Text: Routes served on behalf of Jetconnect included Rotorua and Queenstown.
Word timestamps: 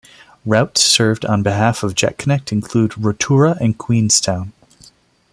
Routes 0.47 0.81
served 0.81 1.25
on 1.25 1.43
behalf 1.43 1.83
of 1.83 1.93
Jetconnect 1.93 2.51
included 2.51 2.97
Rotorua 2.97 3.55
and 3.61 3.77
Queenstown. 3.77 4.51